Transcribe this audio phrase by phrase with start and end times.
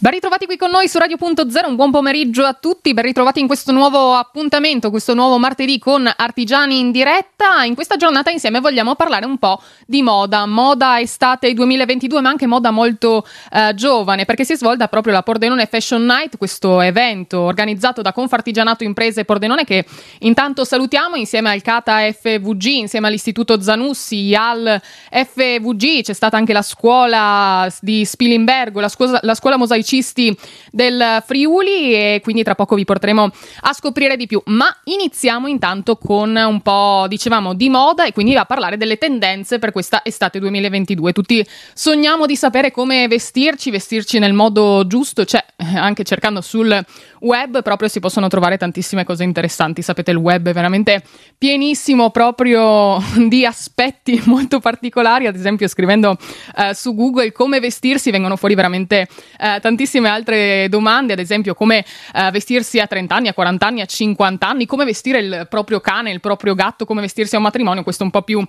[0.00, 3.48] Ben ritrovati qui con noi su Radio.0, un buon pomeriggio a tutti, ben ritrovati in
[3.48, 7.64] questo nuovo appuntamento, questo nuovo martedì con Artigiani in diretta.
[7.64, 12.46] In questa giornata insieme vogliamo parlare un po' di moda, moda estate 2022, ma anche
[12.46, 18.00] moda molto eh, giovane, perché si svolta proprio la Pordenone Fashion Night, questo evento organizzato
[18.00, 19.84] da Confartigianato Imprese Pordenone che
[20.20, 26.62] intanto salutiamo insieme al Cata FVG, insieme all'Istituto Zanussi, al FVG, c'è stata anche la
[26.62, 30.36] scuola di Spilimbergo, la scuola, la scuola Mosaici musicisti
[30.70, 33.30] del Friuli e quindi tra poco vi porteremo
[33.62, 34.40] a scoprire di più.
[34.46, 39.58] Ma iniziamo intanto con un po', dicevamo, di moda e quindi a parlare delle tendenze
[39.58, 41.12] per questa estate 2022.
[41.12, 46.84] Tutti sogniamo di sapere come vestirci, vestirci nel modo giusto, cioè anche cercando sul
[47.20, 49.82] web proprio si possono trovare tantissime cose interessanti.
[49.82, 51.02] Sapete, il web è veramente
[51.36, 58.36] pienissimo proprio di aspetti molto particolari, ad esempio scrivendo uh, su Google come vestirsi vengono
[58.36, 59.77] fuori veramente uh, tantissime
[60.08, 61.84] altre domande, ad esempio come
[62.14, 65.80] uh, vestirsi a 30 anni, a 40 anni, a 50 anni, come vestire il proprio
[65.80, 68.46] cane, il proprio gatto, come vestirsi a un matrimonio, questo è un po' più uh,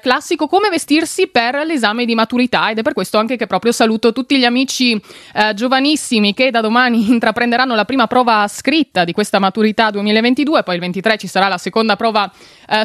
[0.00, 2.70] classico, come vestirsi per l'esame di maturità.
[2.70, 6.60] Ed è per questo anche che proprio saluto tutti gli amici uh, giovanissimi che da
[6.60, 11.48] domani intraprenderanno la prima prova scritta di questa maturità 2022, poi il 23 ci sarà
[11.48, 12.30] la seconda prova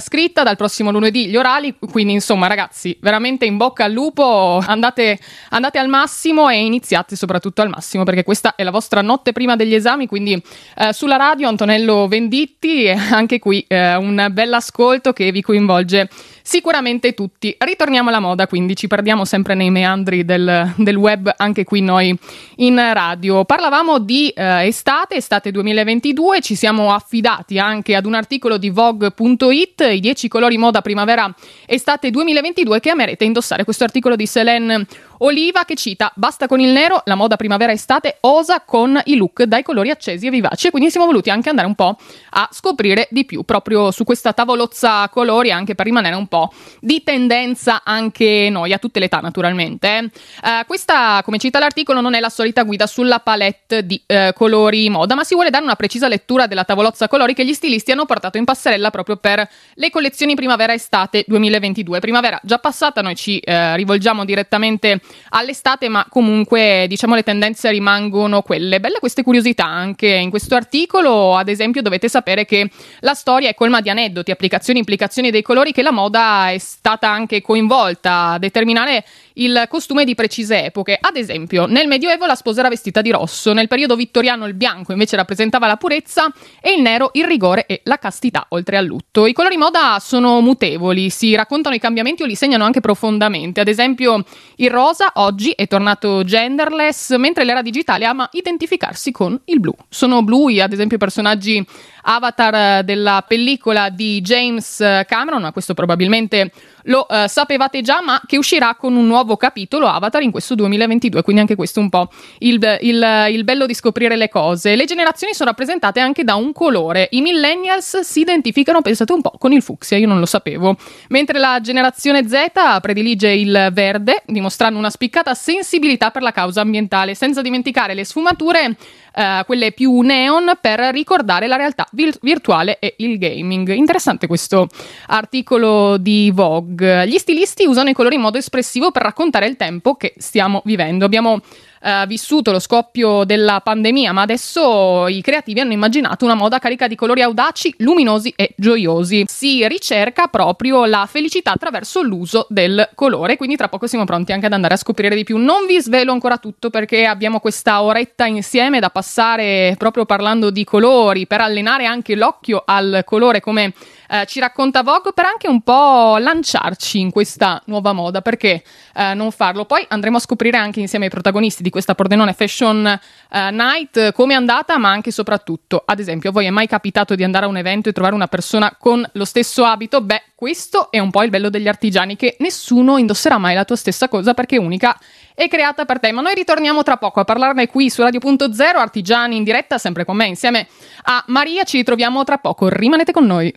[0.01, 5.17] scritta, dal prossimo lunedì gli orali, quindi insomma ragazzi veramente in bocca al lupo, andate,
[5.51, 9.31] andate al massimo e iniziate soprattutto al al massimo perché questa è la vostra notte
[9.31, 10.41] prima degli esami, quindi
[10.75, 16.09] eh, sulla radio Antonello Venditti e anche qui eh, un bel ascolto che vi coinvolge
[16.41, 17.55] sicuramente tutti.
[17.58, 22.17] Ritorniamo alla moda, quindi ci perdiamo sempre nei meandri del, del web, anche qui noi
[22.58, 23.45] in radio.
[23.45, 29.88] Parlavamo di eh, estate, estate 2022, ci siamo affidati anche ad un articolo di Vogue.it,
[29.91, 31.33] i 10 colori moda primavera
[31.66, 33.64] estate 2022 che amerete indossare.
[33.64, 34.86] Questo articolo di Selene
[35.21, 39.63] Oliva che cita basta con il nero, la moda primavera-estate osa con i look dai
[39.63, 40.69] colori accesi e vivaci.
[40.69, 41.97] Quindi siamo voluti anche andare un po'
[42.31, 47.03] a scoprire di più proprio su questa tavolozza colori, anche per rimanere un po' di
[47.03, 50.09] tendenza anche noi, a tutte le età naturalmente.
[50.41, 54.89] Uh, questa, come cita l'articolo, non è la solita guida sulla palette di uh, colori
[54.89, 58.05] moda, ma si vuole dare una precisa lettura della tavolozza colori che gli stilisti hanno
[58.05, 61.99] portato in passerella proprio per le collezioni primavera-estate 2022.
[61.99, 68.42] Primavera già passata, noi ci uh, rivolgiamo direttamente all'estate, ma comunque diciamo le tendenze rimangono
[68.42, 68.80] quelle.
[68.80, 73.55] Belle queste curiosità anche in questo articolo, ad esempio dovete sapere che la storia è
[73.55, 78.37] colma di aneddoti, applicazioni, implicazioni dei colori che la moda è stata anche coinvolta a
[78.39, 80.97] determinare il costume di precise epoche.
[80.99, 84.91] Ad esempio, nel Medioevo la sposa era vestita di rosso, nel periodo vittoriano il bianco
[84.91, 86.31] invece rappresentava la purezza
[86.61, 89.26] e il nero il rigore e la castità, oltre al lutto.
[89.26, 93.61] I colori moda sono mutevoli, si raccontano i cambiamenti o li segnano anche profondamente.
[93.61, 94.23] Ad esempio,
[94.58, 99.73] il rosa oggi è tornato genderless, mentre l'era digitale ama identificarsi con il blu.
[99.89, 101.65] Sono blu, ad esempio, personaggi
[102.02, 104.77] avatar della pellicola di James
[105.08, 106.52] Cameron, ma questo probabilmente
[106.83, 111.21] lo uh, sapevate già, ma che uscirà con un nuovo capitolo Avatar in questo 2022,
[111.21, 112.09] quindi anche questo è un po'
[112.39, 114.75] il, il, il bello di scoprire le cose.
[114.75, 117.07] Le generazioni sono rappresentate anche da un colore.
[117.11, 120.75] I millennials si identificano, pensate un po', con il fucsia, io non lo sapevo,
[121.09, 127.15] mentre la generazione Z predilige il verde, dimostrando una spiccata sensibilità per la causa ambientale,
[127.15, 128.75] senza dimenticare le sfumature
[129.19, 133.68] Uh, quelle più neon per ricordare la realtà vir- virtuale e il gaming.
[133.74, 134.69] Interessante questo
[135.07, 137.06] articolo di Vogue.
[137.06, 141.03] Gli stilisti usano i colori in modo espressivo per raccontare il tempo che stiamo vivendo.
[141.03, 141.41] Abbiamo
[141.81, 146.88] eh, vissuto lo scoppio della pandemia, ma adesso i creativi hanno immaginato una moda carica
[146.88, 149.25] di colori audaci, luminosi e gioiosi.
[149.27, 154.45] Si ricerca proprio la felicità attraverso l'uso del colore, quindi tra poco siamo pronti anche
[154.45, 155.38] ad andare a scoprire di più.
[155.38, 160.63] Non vi svelo ancora tutto perché abbiamo questa oretta insieme da passare proprio parlando di
[160.63, 163.73] colori, per allenare anche l'occhio al colore come
[164.09, 168.63] eh, ci racconta Vogue, per anche un po' lanciarci in questa nuova moda, perché
[168.95, 169.65] eh, non farlo?
[169.65, 174.33] Poi andremo a scoprire anche insieme ai protagonisti di questa Pordenone Fashion eh, Night come
[174.33, 177.45] è andata, ma anche e soprattutto, ad esempio, a voi è mai capitato di andare
[177.45, 180.01] a un evento e trovare una persona con lo stesso abito?
[180.01, 183.75] Beh, questo è un po' il bello degli artigiani, che nessuno indosserà mai la tua
[183.75, 184.97] stessa cosa perché è unica
[185.35, 186.11] e creata per te.
[186.11, 190.15] Ma noi ritorniamo tra poco a parlarne qui su Radio.0, Artigiani in diretta, sempre con
[190.15, 190.67] me, insieme
[191.03, 191.63] a Maria.
[191.63, 192.69] Ci ritroviamo tra poco.
[192.69, 193.53] Rimanete con noi.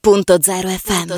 [0.00, 1.12] Radio.0 FM.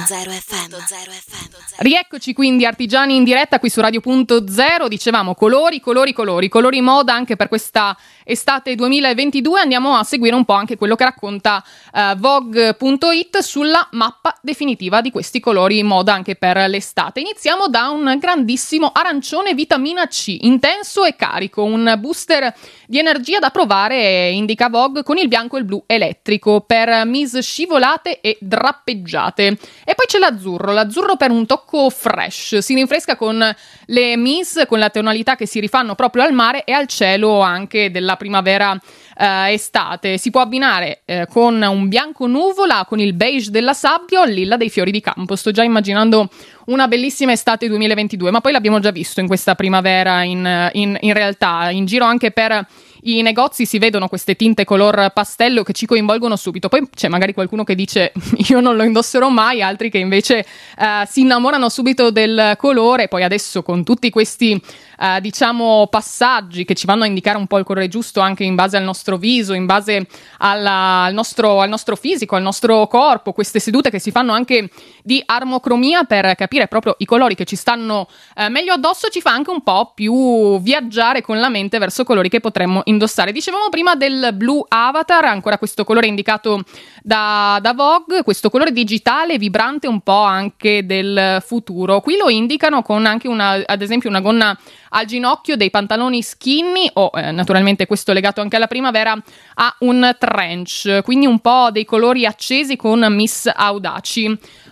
[1.76, 7.36] Rieccoci quindi artigiani in diretta qui su Radio.0, dicevamo colori, colori, colori, colori moda anche
[7.36, 9.60] per questa estate 2022.
[9.60, 11.62] Andiamo a seguire un po' anche quello che racconta
[11.92, 17.20] uh, Vogue.it sulla mappa definitiva di questi colori moda anche per l'estate.
[17.20, 22.52] Iniziamo da un grandissimo arancione vitamina C, intenso e carico, un booster
[22.86, 27.42] di energia da provare, indica Vogue, con il bianco e il blu elettrico per mise
[27.42, 28.38] scivolate e
[28.72, 29.46] drappeggiate.
[29.84, 33.54] E poi c'è l'azzurro, l'azzurro per un tocco fresh, si rinfresca con
[33.86, 37.90] le mise, con la tonalità che si rifanno proprio al mare e al cielo anche
[37.90, 38.78] della primavera
[39.16, 40.16] eh, estate.
[40.18, 44.32] Si può abbinare eh, con un bianco nuvola, con il beige della sabbia o il
[44.32, 45.36] lilla dei fiori di campo.
[45.36, 46.28] Sto già immaginando
[46.66, 51.12] una bellissima estate 2022, ma poi l'abbiamo già visto in questa primavera in, in, in
[51.12, 52.66] realtà, in giro anche per
[53.04, 56.68] i negozi si vedono queste tinte color pastello che ci coinvolgono subito.
[56.68, 58.12] Poi c'è magari qualcuno che dice
[58.48, 60.44] io non lo indosserò mai, altri che invece
[60.78, 63.08] uh, si innamorano subito del colore.
[63.08, 64.60] Poi adesso con tutti questi
[65.02, 68.54] uh, diciamo passaggi che ci vanno a indicare un po' il colore giusto anche in
[68.54, 70.06] base al nostro viso, in base
[70.38, 74.70] alla, al, nostro, al nostro fisico, al nostro corpo, queste sedute che si fanno anche
[75.02, 78.06] di armocromia per capire proprio i colori che ci stanno
[78.36, 82.28] uh, meglio addosso, ci fa anche un po' più viaggiare con la mente verso colori
[82.28, 83.32] che potremmo indossare.
[83.32, 86.62] Dicevamo prima del blu avatar, ancora questo colore indicato
[87.02, 92.00] da, da Vogue, questo colore digitale vibrante un po' anche del futuro.
[92.00, 94.56] Qui lo indicano con anche una, ad esempio una gonna
[94.92, 99.20] al ginocchio, dei pantaloni skinny o eh, naturalmente questo legato anche alla primavera
[99.54, 104.24] a un trench, quindi un po' dei colori accesi con Miss Audaci.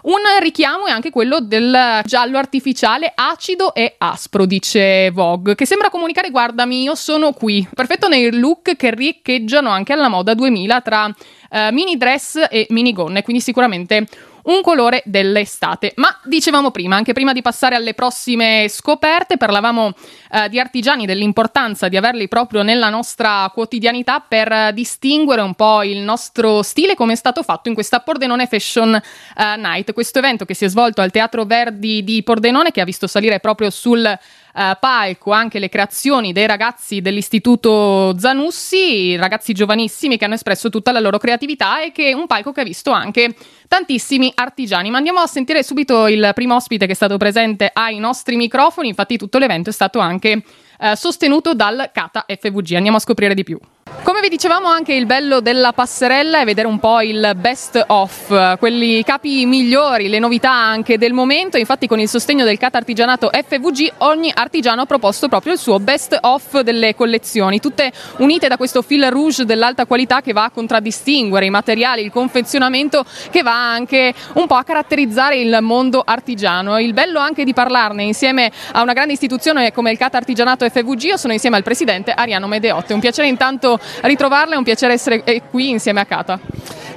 [0.03, 5.91] Un richiamo è anche quello del giallo artificiale acido e aspro, dice Vogue, che sembra
[5.91, 7.67] comunicare guardami, io sono qui.
[7.75, 11.15] Perfetto nei look che riecheggiano anche alla moda 2000 tra
[11.51, 14.07] eh, mini dress e minigonne, quindi sicuramente
[14.45, 15.93] un colore dell'estate.
[15.97, 19.93] Ma dicevamo prima, anche prima di passare alle prossime scoperte, parlavamo
[20.33, 25.99] eh, di artigiani, dell'importanza di averli proprio nella nostra quotidianità per distinguere un po' il
[25.99, 30.55] nostro stile come è stato fatto in questa Pordenone Fashion eh, Night, questo evento che
[30.55, 34.19] si è svolto al Teatro Verdi di Pordenone che ha visto salire proprio sul
[34.55, 40.93] eh, palco anche le creazioni dei ragazzi dell'Istituto Zanussi, ragazzi giovanissimi che hanno espresso tutta
[40.93, 43.35] la loro creatività e che è un palco che ha visto anche
[43.69, 44.91] tantissimi artigiani.
[44.91, 48.89] Ma andiamo a sentire subito il primo ospite che è stato presente ai nostri microfoni,
[48.89, 50.43] infatti tutto l'evento è stato anche
[50.81, 52.75] eh, sostenuto dal Kata FVG.
[52.75, 53.59] Andiamo a scoprire di più.
[54.03, 58.59] Come vi dicevamo anche il bello della passerella è vedere un po' il best of,
[58.59, 63.31] quelli capi migliori, le novità anche del momento, infatti con il sostegno del CAT Artigianato
[63.31, 68.57] FVG ogni artigiano ha proposto proprio il suo best of delle collezioni, tutte unite da
[68.57, 73.71] questo fil rouge dell'alta qualità che va a contraddistinguere i materiali, il confezionamento che va
[73.73, 76.79] anche un po' a caratterizzare il mondo artigiano.
[76.79, 81.03] Il bello anche di parlarne insieme a una grande istituzione come il CAT Artigianato FVG,
[81.03, 85.23] io sono insieme al presidente Ariano Medeotte, un piacere intanto ritrovarla, è un piacere essere
[85.51, 86.41] qui insieme a Cata.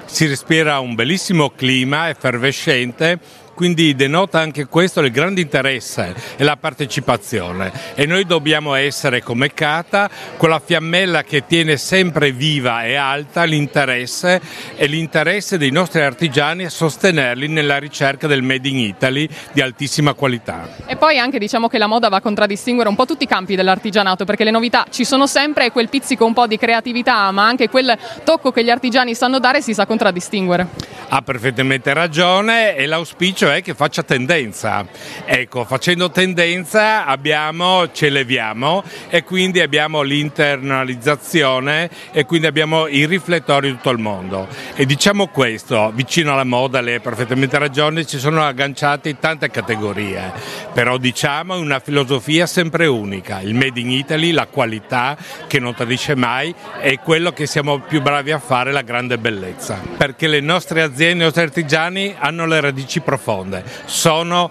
[0.06, 3.20] Si respira un bellissimo clima effervescente
[3.54, 9.54] quindi denota anche questo il grande interesse e la partecipazione e noi dobbiamo essere come
[9.54, 14.42] Cata quella fiammella che tiene sempre viva e alta l'interesse
[14.76, 20.14] e l'interesse dei nostri artigiani a sostenerli nella ricerca del Made in Italy di altissima
[20.14, 20.68] qualità.
[20.86, 23.56] E poi anche diciamo che la moda va a contraddistinguere un po' tutti i campi
[23.56, 27.46] dell'artigianato perché le novità ci sono sempre e quel pizzico un po' di creatività ma
[27.46, 30.68] anche quel tocco che gli artigiani sanno dare si sa contraddistinguere.
[31.10, 34.86] Ha perfettamente ragione e l'auspicio è che faccia tendenza.
[35.26, 43.68] Ecco, facendo tendenza abbiamo, ci eleviamo e quindi abbiamo l'internalizzazione e quindi abbiamo i riflettori
[43.68, 44.48] di tutto il mondo.
[44.76, 50.32] E diciamo questo, vicino alla moda, lei ha perfettamente ragione, ci sono agganciate tante categorie,
[50.74, 55.16] però diciamo una filosofia sempre unica, il Made in Italy, la qualità
[55.48, 59.80] che non tradisce mai è quello che siamo più bravi a fare, la grande bellezza,
[59.98, 64.50] perché le nostre aziende, i nostri artigiani hanno le radici profonde profonde, sono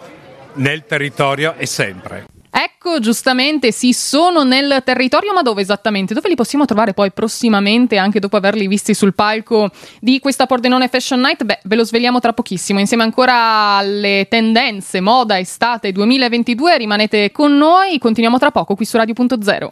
[0.55, 2.27] nel territorio e sempre.
[2.55, 6.13] Ecco, giustamente, sì, sono nel territorio, ma dove esattamente?
[6.13, 10.89] Dove li possiamo trovare poi prossimamente, anche dopo averli visti sul palco di questa Pordenone
[10.89, 11.45] Fashion Night?
[11.45, 16.77] Beh, ve lo svegliamo tra pochissimo, insieme ancora alle tendenze moda estate 2022.
[16.77, 19.71] Rimanete con noi, continuiamo tra poco qui su Radio.0.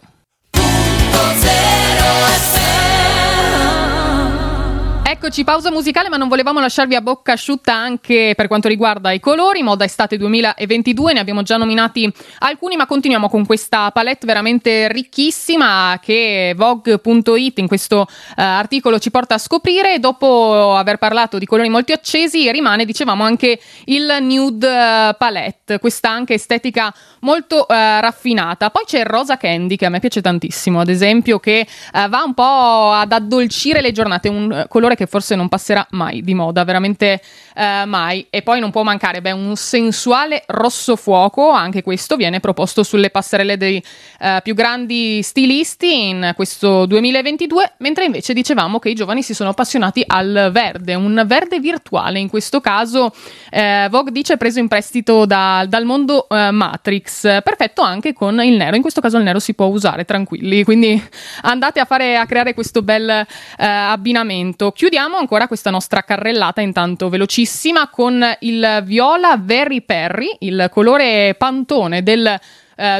[5.23, 9.19] Eccoci, pausa musicale, ma non volevamo lasciarvi a bocca asciutta anche per quanto riguarda i
[9.19, 9.61] colori.
[9.61, 15.99] Moda estate 2022, ne abbiamo già nominati alcuni, ma continuiamo con questa palette veramente ricchissima
[16.01, 19.99] che Vogue.it in questo uh, articolo ci porta a scoprire.
[19.99, 26.09] Dopo aver parlato di colori molto accesi, rimane, dicevamo, anche il nude uh, palette, questa
[26.09, 28.71] anche estetica molto uh, raffinata.
[28.71, 32.33] Poi c'è il rosa candy che a me piace tantissimo, ad esempio, che va un
[32.33, 37.21] po' ad addolcire le giornate, un colore che forse non passerà mai di moda, veramente
[37.53, 38.25] eh, mai.
[38.29, 43.09] E poi non può mancare, beh, un sensuale rosso fuoco, anche questo viene proposto sulle
[43.09, 43.83] passerelle dei
[44.19, 49.49] eh, più grandi stilisti in questo 2022, mentre invece dicevamo che i giovani si sono
[49.49, 53.13] appassionati al verde, un verde virtuale, in questo caso
[53.49, 58.55] eh, Vogue dice preso in prestito da, dal mondo eh, Matrix, perfetto anche con il
[58.55, 61.01] nero, in questo caso il nero si può usare tranquilli, quindi
[61.41, 63.25] andate a fare a creare questo bel eh,
[63.57, 64.71] abbinamento.
[64.71, 72.03] Chiudiamo ancora questa nostra carrellata intanto velocissima con il viola Very Perry, il colore pantone
[72.03, 72.39] del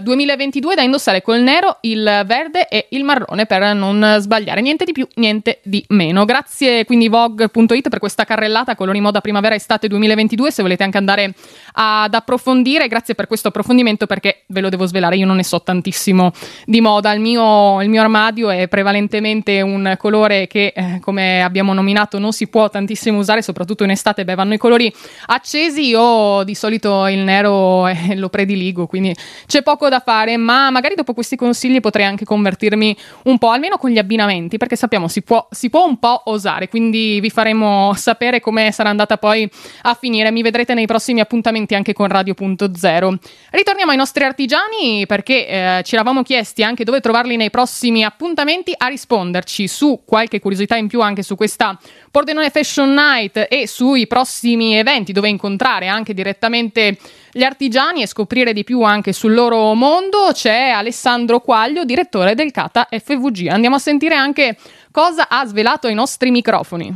[0.01, 4.61] 2022 eh, da indossare col nero, il verde e il marrone per non sbagliare.
[4.61, 6.25] Niente di più, niente di meno.
[6.25, 10.51] Grazie quindi Vogue.it per questa carrellata colori moda primavera estate 2022.
[10.51, 11.33] Se volete anche andare
[11.73, 15.61] ad approfondire, grazie per questo approfondimento perché ve lo devo svelare, io non ne so
[15.61, 16.31] tantissimo
[16.65, 17.11] di moda.
[17.13, 22.33] Il mio, il mio armadio è prevalentemente un colore che, eh, come abbiamo nominato, non
[22.33, 24.23] si può tantissimo usare, soprattutto in estate.
[24.23, 24.93] Beh, vanno i colori
[25.27, 25.87] accesi.
[25.87, 29.15] Io di solito il nero eh, lo prediligo, quindi
[29.47, 33.77] c'è poco da fare, ma magari dopo questi consigli potrei anche convertirmi un po', almeno
[33.77, 37.93] con gli abbinamenti, perché sappiamo si può, si può un po' osare, quindi vi faremo
[37.95, 39.49] sapere come sarà andata poi
[39.83, 40.31] a finire.
[40.31, 43.15] Mi vedrete nei prossimi appuntamenti anche con Radio.0.
[43.51, 48.73] Ritorniamo ai nostri artigiani perché eh, ci eravamo chiesti anche dove trovarli nei prossimi appuntamenti
[48.75, 51.77] a risponderci su qualche curiosità in più anche su questa
[52.11, 56.97] Pordenone Fashion Night e sui prossimi eventi dove incontrare anche direttamente
[57.31, 60.29] gli artigiani e scoprire di più anche sul loro mondo.
[60.33, 63.47] C'è Alessandro Quaglio, direttore del Cata FVG.
[63.47, 64.57] Andiamo a sentire anche
[64.91, 66.93] cosa ha svelato ai nostri microfoni.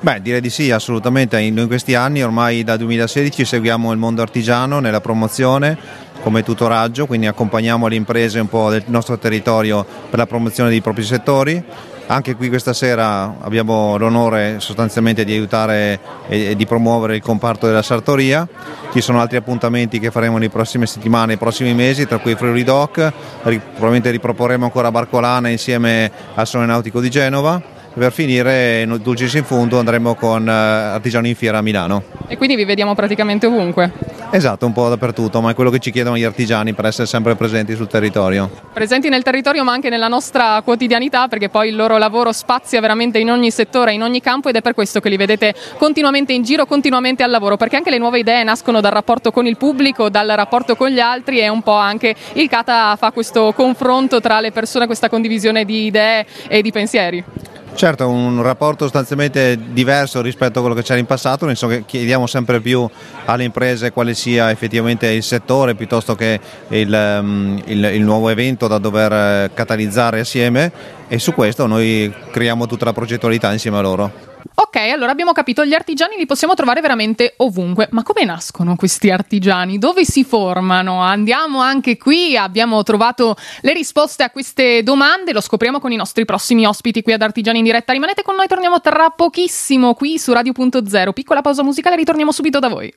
[0.00, 1.38] Beh, direi di sì, assolutamente.
[1.38, 7.26] In questi anni, ormai dal 2016, seguiamo il mondo artigiano nella promozione come tutoraggio, quindi
[7.26, 11.62] accompagniamo le imprese un po' del nostro territorio per la promozione dei propri settori
[12.06, 17.82] anche qui questa sera abbiamo l'onore sostanzialmente di aiutare e di promuovere il comparto della
[17.82, 18.46] sartoria.
[18.92, 22.64] Ci sono altri appuntamenti che faremo nelle prossime settimane, nei prossimi mesi, tra cui Friuli
[22.64, 29.44] Doc, probabilmente riproporremo ancora Barcolana insieme al Sole Nautico di Genova per finire Dulcis in
[29.44, 32.02] fondo andremo con eh, Artigiano in Fiera a Milano.
[32.26, 33.92] E quindi vi vediamo praticamente ovunque?
[34.30, 37.34] Esatto, un po' dappertutto, ma è quello che ci chiedono gli artigiani per essere sempre
[37.34, 38.50] presenti sul territorio.
[38.72, 43.18] Presenti nel territorio ma anche nella nostra quotidianità perché poi il loro lavoro spazia veramente
[43.18, 46.42] in ogni settore, in ogni campo ed è per questo che li vedete continuamente in
[46.44, 50.08] giro, continuamente al lavoro, perché anche le nuove idee nascono dal rapporto con il pubblico,
[50.08, 54.40] dal rapporto con gli altri e un po' anche il Cata fa questo confronto tra
[54.40, 57.24] le persone, questa condivisione di idee e di pensieri.
[57.74, 61.84] Certo, un rapporto sostanzialmente diverso rispetto a quello che c'era in passato, nel senso che
[61.84, 62.88] chiediamo sempre più
[63.24, 66.38] alle imprese quale sia effettivamente il settore piuttosto che
[66.68, 70.70] il, ehm, il, il nuovo evento da dover eh, catalizzare assieme
[71.08, 74.31] e su questo noi creiamo tutta la progettualità insieme a loro.
[74.54, 79.10] Ok, allora abbiamo capito, gli artigiani li possiamo trovare veramente ovunque, ma come nascono questi
[79.10, 79.78] artigiani?
[79.78, 81.00] Dove si formano?
[81.00, 86.24] Andiamo anche qui, abbiamo trovato le risposte a queste domande, lo scopriamo con i nostri
[86.24, 87.92] prossimi ospiti qui ad Artigiani in diretta.
[87.92, 91.12] Rimanete con noi, torniamo tra pochissimo qui su Radio.0.
[91.12, 92.92] Piccola pausa musicale, ritorniamo subito da voi.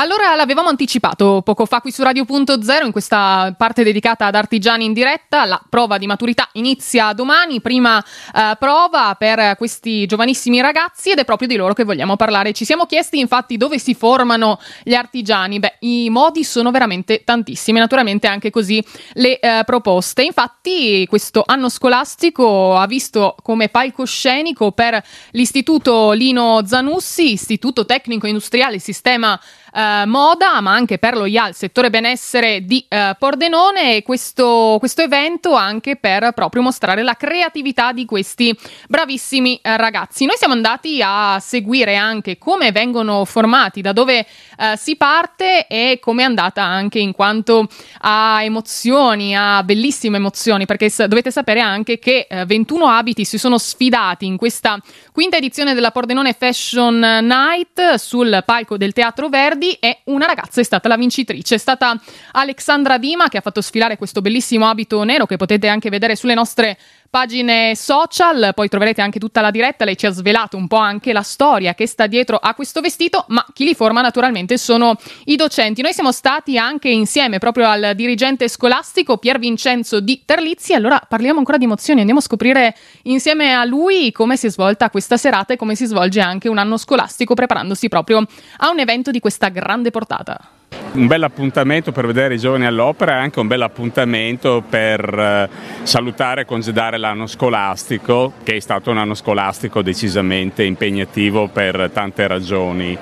[0.00, 4.94] Allora l'avevamo anticipato poco fa qui su Radio.0 in questa parte dedicata ad artigiani in
[4.94, 11.18] diretta, la prova di maturità inizia domani, prima eh, prova per questi giovanissimi ragazzi ed
[11.18, 12.54] è proprio di loro che vogliamo parlare.
[12.54, 17.78] Ci siamo chiesti infatti dove si formano gli artigiani, beh i modi sono veramente tantissimi,
[17.78, 20.22] naturalmente anche così le eh, proposte.
[20.22, 24.98] Infatti questo anno scolastico ha visto come palcoscenico per
[25.32, 29.38] l'istituto Lino Zanussi, istituto tecnico industriale sistema
[29.74, 35.02] eh, moda, ma anche per lo IAL, settore benessere di eh, Pordenone e questo, questo,
[35.02, 38.56] evento anche per proprio mostrare la creatività di questi
[38.88, 40.26] bravissimi eh, ragazzi.
[40.26, 44.26] Noi siamo andati a seguire anche come vengono formati, da dove
[44.58, 47.68] eh, si parte e come è andata anche in quanto
[48.00, 53.38] a emozioni, a bellissime emozioni, perché s- dovete sapere anche che 21 eh, abiti si
[53.38, 54.78] sono sfidati in questa
[55.12, 60.64] quinta edizione della Pordenone Fashion Night sul palco del Teatro Verdi e una ragazza è
[60.64, 62.00] stata la vincitrice, è stata
[62.32, 66.34] Alexandra Dima che ha fatto sfilare questo bellissimo abito nero che potete anche vedere sulle
[66.34, 66.78] nostre
[67.10, 71.12] pagine social, poi troverete anche tutta la diretta, lei ci ha svelato un po' anche
[71.12, 75.34] la storia che sta dietro a questo vestito, ma chi li forma naturalmente sono i
[75.34, 75.82] docenti.
[75.82, 81.40] Noi siamo stati anche insieme proprio al dirigente scolastico Pier Vincenzo di Terlizzi, allora parliamo
[81.40, 85.52] ancora di emozioni, andiamo a scoprire insieme a lui come si è svolta questa serata
[85.52, 88.24] e come si svolge anche un anno scolastico preparandosi proprio
[88.58, 90.59] a un evento di questa grande portata.
[90.92, 95.48] Un bel appuntamento per vedere i giovani all'opera e anche un bel appuntamento per eh,
[95.84, 102.26] salutare e congedare l'anno scolastico, che è stato un anno scolastico decisamente impegnativo per tante
[102.26, 102.98] ragioni.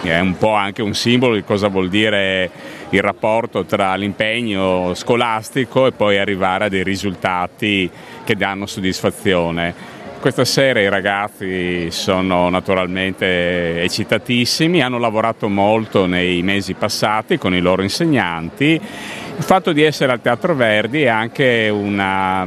[0.00, 2.50] È un po' anche un simbolo di cosa vuol dire
[2.88, 7.90] il rapporto tra l'impegno scolastico e poi arrivare a dei risultati
[8.24, 9.95] che danno soddisfazione.
[10.26, 17.60] Questa sera i ragazzi sono naturalmente eccitatissimi, hanno lavorato molto nei mesi passati con i
[17.60, 18.72] loro insegnanti.
[18.72, 22.44] Il fatto di essere al Teatro Verdi è anche una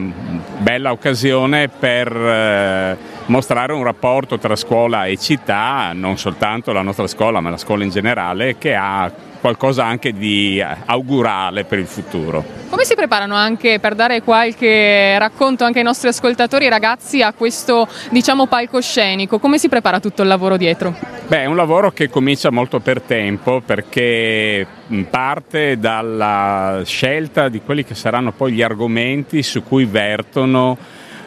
[0.57, 7.07] bella occasione per eh, mostrare un rapporto tra scuola e città, non soltanto la nostra
[7.07, 9.09] scuola ma la scuola in generale, che ha
[9.39, 12.43] qualcosa anche di augurale per il futuro.
[12.69, 17.34] Come si preparano anche per dare qualche racconto anche ai nostri ascoltatori e ragazzi a
[17.34, 19.39] questo diciamo palcoscenico?
[19.39, 20.96] Come si prepara tutto il lavoro dietro?
[21.27, 24.65] Beh, è un lavoro che comincia molto per tempo perché
[25.10, 30.77] parte dalla scelta di quelli che saranno poi gli argomenti su cui vertono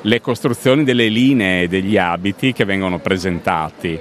[0.02, 4.00] le costruzioni delle linee degli abiti che vengono presentati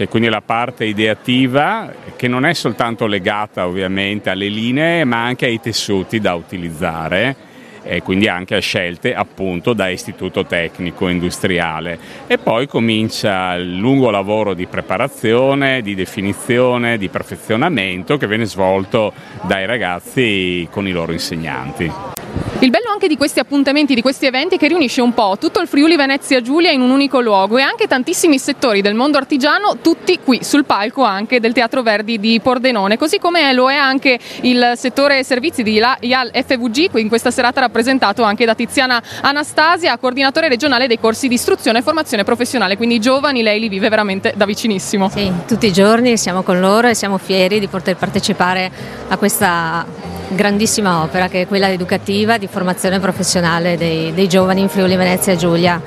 [0.00, 5.44] c'è quindi la parte ideativa che non è soltanto legata ovviamente alle linee ma anche
[5.44, 7.36] ai tessuti da utilizzare
[7.82, 14.08] e quindi anche a scelte appunto da istituto tecnico industriale e poi comincia il lungo
[14.08, 21.12] lavoro di preparazione, di definizione, di perfezionamento che viene svolto dai ragazzi con i loro
[21.12, 22.19] insegnanti.
[22.62, 25.60] Il bello anche di questi appuntamenti, di questi eventi, è che riunisce un po' tutto
[25.60, 29.78] il Friuli Venezia Giulia in un unico luogo e anche tantissimi settori del mondo artigiano,
[29.80, 34.18] tutti qui sul palco anche del Teatro Verdi di Pordenone, così come lo è anche
[34.42, 40.48] il settore servizi di IAL FVG, in questa serata rappresentato anche da Tiziana Anastasia, coordinatore
[40.48, 44.34] regionale dei corsi di istruzione e formazione professionale, quindi i giovani lei li vive veramente
[44.36, 45.08] da vicinissimo.
[45.08, 48.70] Sì, tutti i giorni siamo con loro e siamo fieri di poter partecipare
[49.08, 54.68] a questa grandissima opera che è quella educativa di formazione professionale dei, dei giovani in
[54.68, 55.80] Friuli Venezia Giulia.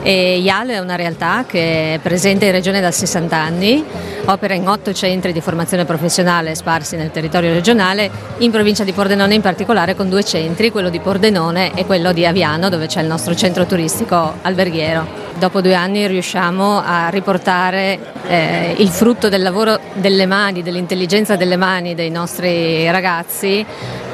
[0.00, 3.84] E IAL è una realtà che è presente in regione da 60 anni,
[4.26, 9.34] opera in otto centri di formazione professionale sparsi nel territorio regionale, in provincia di Pordenone
[9.34, 13.08] in particolare con due centri, quello di Pordenone e quello di Aviano dove c'è il
[13.08, 19.78] nostro centro turistico alberghiero dopo due anni riusciamo a riportare eh, il frutto del lavoro
[19.94, 23.64] delle mani, dell'intelligenza delle mani dei nostri ragazzi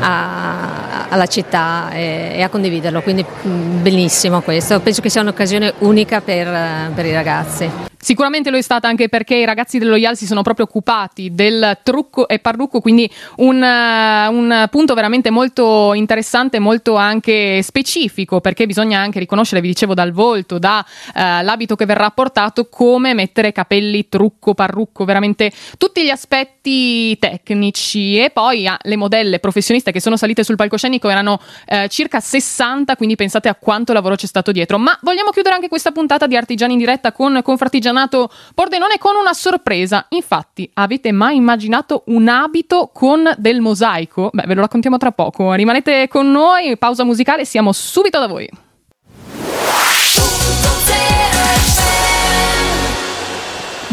[0.00, 5.74] a, alla città e, e, a condividerlo, quindi mm, benissimo questo, penso che sia un'occasione
[5.78, 7.93] unica per, per i ragazzi.
[8.04, 11.78] Sicuramente lo è stata anche perché i ragazzi dello IAL si sono proprio occupati del
[11.82, 18.66] trucco e parrucco, quindi un, uh, un punto veramente molto interessante, molto anche specifico, perché
[18.66, 24.06] bisogna anche riconoscere, vi dicevo dal volto, dall'abito uh, che verrà portato, come mettere capelli,
[24.10, 28.18] trucco, parrucco, veramente tutti gli aspetti tecnici.
[28.18, 32.96] E poi uh, le modelle professioniste che sono salite sul palcoscenico erano uh, circa 60,
[32.96, 34.76] quindi pensate a quanto lavoro c'è stato dietro.
[34.76, 39.16] Ma vogliamo chiudere anche questa puntata di Artigiani in diretta con Confartigiani Artigianato Pordenone con
[39.16, 40.06] una sorpresa.
[40.10, 44.30] Infatti, avete mai immaginato un abito con del mosaico?
[44.32, 45.52] Beh, ve lo raccontiamo tra poco.
[45.52, 48.48] Rimanete con noi, pausa musicale, siamo subito da voi.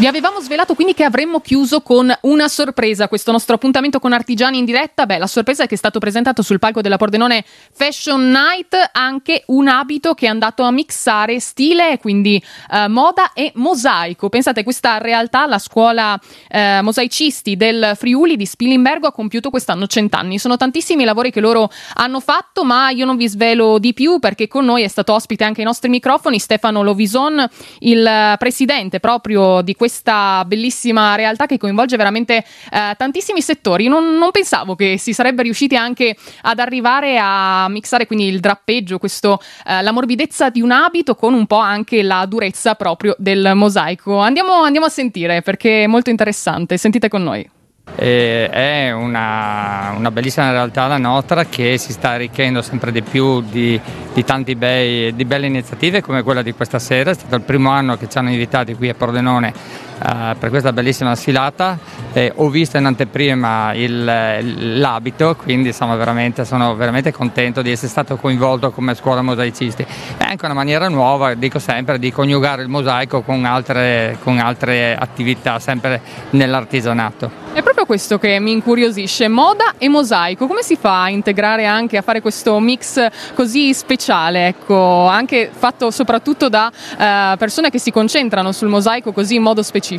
[0.02, 4.58] Vi avevamo svelato quindi che avremmo chiuso con una sorpresa questo nostro appuntamento con artigiani
[4.58, 5.06] in diretta.
[5.06, 9.44] Beh, la sorpresa è che è stato presentato sul palco della Pordenone Fashion Night anche
[9.46, 14.28] un abito che è andato a mixare stile, quindi eh, moda e mosaico.
[14.28, 20.36] Pensate, questa realtà, la scuola eh, mosaicisti del Friuli di Spilimbergo, ha compiuto quest'anno cent'anni.
[20.40, 24.18] Sono tantissimi i lavori che loro hanno fatto, ma io non vi svelo di più
[24.18, 29.62] perché con noi è stato ospite anche ai nostri microfoni Stefano Lovison, il presidente proprio
[29.62, 32.38] di questo questa bellissima realtà che coinvolge veramente
[32.70, 33.88] eh, tantissimi settori.
[33.88, 38.98] Non, non, pensavo che si sarebbe riusciti anche ad arrivare a mixare quindi il drappeggio,
[38.98, 43.52] questo, eh, la morbidezza di un abito con un po' anche la durezza proprio del
[43.54, 44.18] mosaico.
[44.18, 46.78] Andiamo, andiamo a sentire perché è molto interessante.
[46.78, 47.51] Sentite con noi.
[47.94, 53.42] E è una, una, bellissima realtà la nostra che si sta arricchendo sempre di più
[53.42, 53.78] di,
[54.14, 57.10] di tante belle iniziative come quella di questa sera.
[57.10, 60.72] È stato il primo anno che ci hanno invitati qui a Pordenone uh, per questa
[60.72, 61.78] bellissima sfilata.
[62.12, 68.16] Eh, ho visto in anteprima il, l'abito, quindi veramente, sono veramente contento di essere stato
[68.16, 69.84] coinvolto come scuola mosaicisti.
[70.16, 74.96] È anche una maniera nuova, dico sempre, di coniugare il mosaico con altre, con altre
[74.96, 77.40] attività, sempre nell'artigianato.
[77.52, 81.98] È proprio questo che mi incuriosisce, moda e mosaico, come si fa a integrare anche,
[81.98, 87.90] a fare questo mix così speciale, ecco, anche fatto soprattutto da eh, persone che si
[87.90, 89.91] concentrano sul mosaico così in modo specifico?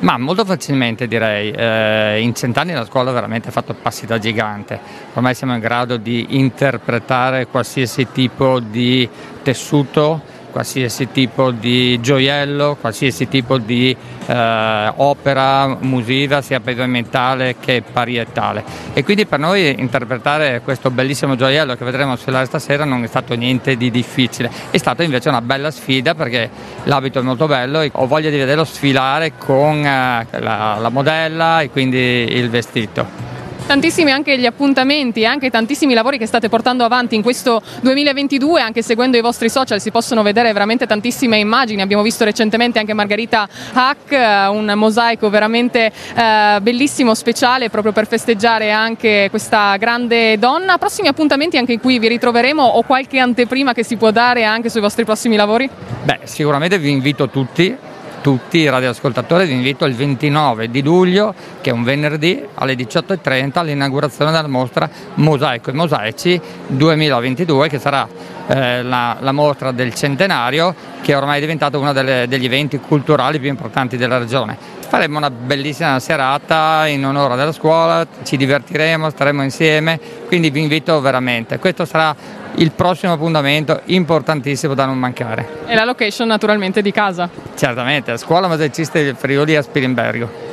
[0.00, 4.78] Ma molto facilmente direi, eh, in cent'anni la scuola veramente ha fatto passi da gigante,
[5.14, 9.08] ormai siamo in grado di interpretare qualsiasi tipo di
[9.42, 18.64] tessuto qualsiasi tipo di gioiello, qualsiasi tipo di eh, opera musiva sia pavimentale che parietale
[18.92, 23.34] e quindi per noi interpretare questo bellissimo gioiello che vedremo sfilare stasera non è stato
[23.34, 26.50] niente di difficile, è stata invece una bella sfida perché
[26.84, 31.60] l'abito è molto bello e ho voglia di vederlo sfilare con eh, la, la modella
[31.60, 33.37] e quindi il vestito.
[33.68, 38.80] Tantissimi anche gli appuntamenti, anche tantissimi lavori che state portando avanti in questo 2022, anche
[38.80, 41.82] seguendo i vostri social si possono vedere veramente tantissime immagini.
[41.82, 48.06] Abbiamo visto recentemente anche Margherita Hack, eh, un mosaico veramente eh, bellissimo, speciale, proprio per
[48.06, 50.78] festeggiare anche questa grande donna.
[50.78, 54.80] Prossimi appuntamenti anche qui vi ritroveremo o qualche anteprima che si può dare anche sui
[54.80, 55.68] vostri prossimi lavori?
[56.04, 57.76] Beh, sicuramente vi invito tutti
[58.20, 63.58] tutti i radioascoltatori vi invito il 29 di luglio, che è un venerdì, alle 18.30
[63.58, 68.08] all'inaugurazione della mostra Mosaico e Mosaici 2022, che sarà
[68.46, 73.38] eh, la, la, mostra del centenario, che ormai è diventato uno delle, degli eventi culturali
[73.38, 74.77] più importanti della regione.
[74.88, 80.98] Faremo una bellissima serata in onore della scuola, ci divertiremo, staremo insieme, quindi vi invito
[81.02, 81.58] veramente.
[81.58, 82.16] Questo sarà
[82.54, 85.64] il prossimo appuntamento importantissimo da non mancare.
[85.66, 87.28] E la location naturalmente di casa?
[87.54, 90.47] Certamente, Scuola Mosaicista del Friuli a Spilimbergo.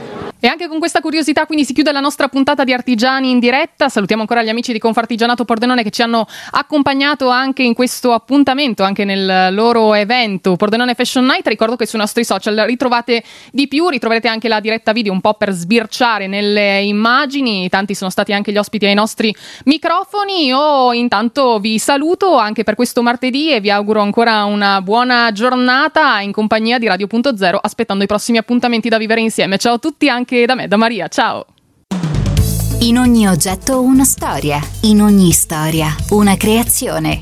[0.46, 3.90] E anche con questa curiosità quindi si chiude la nostra puntata di Artigiani in diretta.
[3.90, 8.84] Salutiamo ancora gli amici di Confartigianato Pordenone che ci hanno accompagnato anche in questo appuntamento,
[8.84, 11.48] anche nel loro evento Pordenone Fashion Night.
[11.48, 15.34] Ricordo che sui nostri social ritrovate di più, ritroverete anche la diretta video un po'
[15.34, 17.68] per sbirciare nelle immagini.
[17.68, 20.46] Tanti sono stati anche gli ospiti ai nostri microfoni.
[20.46, 26.20] Io intanto vi saluto anche per questo martedì e vi auguro ancora una buona giornata
[26.20, 29.58] in compagnia di Radio.0 aspettando i prossimi appuntamenti da vivere insieme.
[29.58, 31.08] Ciao a tutti anche anche da me, da Maria.
[31.08, 31.46] Ciao!
[32.80, 37.22] In ogni oggetto una storia, in ogni storia una creazione.